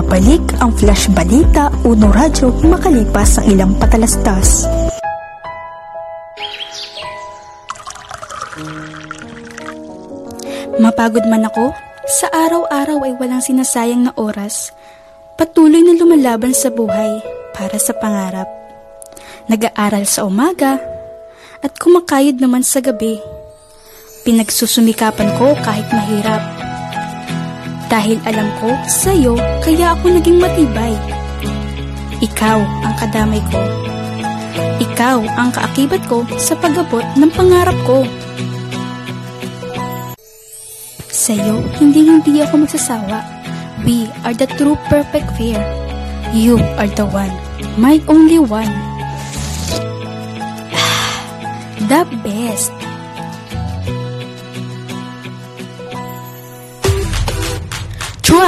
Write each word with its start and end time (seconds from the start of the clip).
Nagbabalik 0.00 0.64
ang 0.64 0.72
Flash 0.80 1.12
Balita 1.12 1.68
Uno 1.84 2.08
Radyo 2.08 2.64
makalipas 2.64 3.36
ang 3.36 3.52
ilang 3.52 3.72
patalastas. 3.76 4.64
Mapagod 10.80 11.20
man 11.28 11.44
ako, 11.44 11.76
sa 12.08 12.32
araw-araw 12.32 12.96
ay 13.04 13.12
walang 13.20 13.44
sinasayang 13.44 14.08
na 14.08 14.16
oras. 14.16 14.72
Patuloy 15.36 15.84
na 15.84 15.92
lumalaban 15.92 16.56
sa 16.56 16.72
buhay 16.72 17.20
para 17.52 17.76
sa 17.76 17.92
pangarap. 17.92 18.48
Nag-aaral 19.52 20.08
sa 20.08 20.24
umaga 20.24 20.80
at 21.60 21.76
kumakayod 21.76 22.40
naman 22.40 22.64
sa 22.64 22.80
gabi. 22.80 23.20
Pinagsusumikapan 24.24 25.28
ko 25.36 25.52
kahit 25.60 25.92
mahirap. 25.92 26.59
Dahil 27.90 28.22
alam 28.22 28.46
ko, 28.62 28.70
sa'yo, 28.86 29.34
kaya 29.66 29.98
ako 29.98 30.14
naging 30.14 30.38
matibay. 30.38 30.94
Ikaw 32.22 32.62
ang 32.86 32.94
kadamay 32.94 33.42
ko. 33.50 33.58
Ikaw 34.78 35.18
ang 35.34 35.50
kaakibat 35.50 36.06
ko 36.06 36.22
sa 36.38 36.54
pag-abot 36.54 37.02
ng 37.18 37.26
pangarap 37.34 37.74
ko. 37.82 38.06
Sa'yo, 41.10 41.66
hindi 41.82 42.06
hindi 42.06 42.38
ako 42.38 42.62
magsasawa. 42.62 43.26
We 43.82 44.06
are 44.22 44.38
the 44.38 44.46
true 44.54 44.78
perfect 44.86 45.34
pair. 45.34 45.58
You 46.30 46.62
are 46.78 46.86
the 46.86 47.10
one, 47.10 47.34
my 47.74 47.98
only 48.06 48.38
one. 48.38 48.70
the 51.90 52.06
best. 52.22 52.79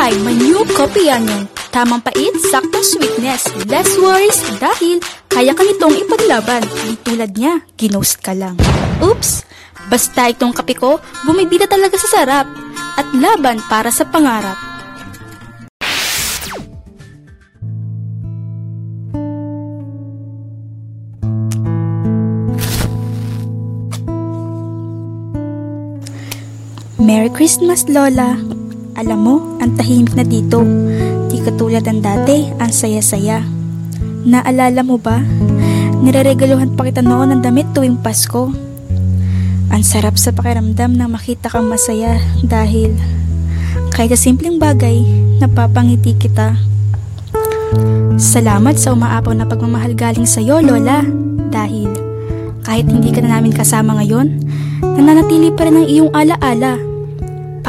Try 0.03 0.19
my 0.27 0.35
new 0.35 0.67
coffee 0.75 1.07
onion. 1.07 1.47
Tamang 1.71 2.03
pait, 2.03 2.35
saktong 2.51 2.83
sweetness, 2.83 3.47
less 3.71 3.87
worries 4.03 4.35
dahil 4.59 4.99
kaya 5.31 5.55
ka 5.55 5.63
nitong 5.63 5.95
ipaglaban. 5.95 6.67
Di 6.91 6.99
tulad 7.07 7.31
niya, 7.39 7.63
ginost 7.79 8.19
ka 8.19 8.35
lang. 8.35 8.59
Oops! 8.99 9.47
Basta 9.87 10.27
itong 10.27 10.59
kape 10.59 10.75
ko, 10.75 10.99
bumibida 11.23 11.71
talaga 11.71 11.95
sa 12.03 12.19
sarap 12.19 12.51
at 12.99 13.07
laban 13.15 13.63
para 13.71 13.95
sa 13.95 14.03
pangarap. 14.03 14.59
Merry 26.99 27.31
Christmas, 27.31 27.87
Lola! 27.87 28.52
Alam 28.93 29.19
mo, 29.25 29.35
ang 29.57 29.73
tahimik 29.73 30.13
na 30.13 30.25
dito. 30.25 30.61
Di 31.33 31.41
katulad 31.41 31.81
ang 31.89 32.05
dati, 32.05 32.53
ang 32.61 32.69
saya-saya. 32.69 33.41
Naalala 34.29 34.85
mo 34.85 35.01
ba? 35.01 35.25
Nireregaluhan 36.05 36.77
pa 36.77 36.85
kita 36.85 37.01
noon 37.01 37.33
ng 37.33 37.41
damit 37.41 37.73
tuwing 37.73 37.97
Pasko. 38.05 38.53
Ang 39.73 39.83
sarap 39.83 40.21
sa 40.21 40.37
pakiramdam 40.37 40.93
na 40.93 41.09
makita 41.09 41.49
kang 41.49 41.73
masaya 41.73 42.21
dahil 42.45 42.93
kahit 43.97 44.13
sa 44.13 44.21
simpleng 44.21 44.61
bagay, 44.61 45.01
napapangiti 45.41 46.13
kita. 46.13 46.61
Salamat 48.21 48.77
sa 48.77 48.93
umaapaw 48.93 49.33
na 49.33 49.49
pagmamahal 49.49 49.97
galing 49.97 50.29
sa 50.29 50.45
iyo, 50.45 50.61
Lola. 50.61 51.01
Dahil 51.49 51.89
kahit 52.61 52.93
hindi 52.93 53.09
ka 53.09 53.25
na 53.25 53.41
namin 53.41 53.57
kasama 53.57 53.97
ngayon, 54.05 54.37
nananatili 54.85 55.49
pa 55.57 55.65
rin 55.65 55.81
ang 55.81 55.89
iyong 55.89 56.13
alaala. 56.13 56.92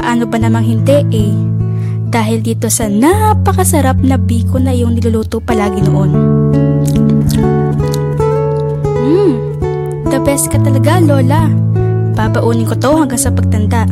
Paano 0.03 0.27
ba 0.27 0.35
namang 0.35 0.67
hindi 0.67 0.99
eh? 1.15 1.31
Dahil 2.11 2.43
dito 2.43 2.67
sa 2.67 2.91
napakasarap 2.91 4.03
na 4.03 4.19
biko 4.19 4.59
na 4.59 4.75
iyong 4.75 4.99
niluluto 4.99 5.39
palagi 5.39 5.80
noon. 5.80 6.11
Mmm, 8.99 9.33
the 10.11 10.19
best 10.27 10.52
ka 10.52 10.59
talaga, 10.59 10.99
Lola. 10.99 11.47
Babaunin 12.19 12.67
ko 12.67 12.75
to 12.75 12.92
hanggang 12.99 13.15
sa 13.15 13.31
pagtanda. 13.31 13.87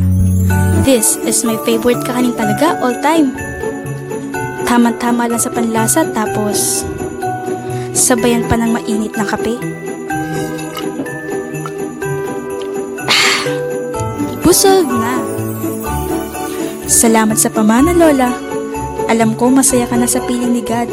This 0.84 1.16
is 1.24 1.48
my 1.48 1.56
favorite 1.64 2.04
kakanin 2.04 2.36
talaga 2.36 2.76
all 2.84 2.92
time. 3.00 3.32
Tama-tama 4.68 5.32
lang 5.32 5.40
sa 5.40 5.48
panlasa 5.48 6.04
tapos 6.12 6.84
sabayan 7.96 8.44
pa 8.52 8.60
ng 8.60 8.68
mainit 8.68 9.16
na 9.16 9.24
kape. 9.24 9.56
Busog 14.44 14.92
na. 14.92 15.31
Salamat 16.92 17.40
sa 17.40 17.48
pamana, 17.48 17.96
Lola. 17.96 18.36
Alam 19.08 19.32
ko 19.32 19.48
masaya 19.48 19.88
ka 19.88 19.96
na 19.96 20.04
sa 20.04 20.20
piling 20.28 20.52
ni 20.52 20.60
God. 20.60 20.92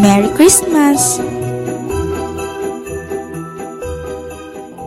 Merry 0.00 0.32
Christmas! 0.32 1.20